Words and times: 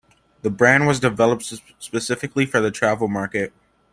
The 0.41 0.49
brand 0.49 0.87
was 0.87 0.99
developed 0.99 1.53
specifically 1.77 2.47
for 2.47 2.59
the 2.59 2.71
travel 2.71 3.07
market. 3.07 3.53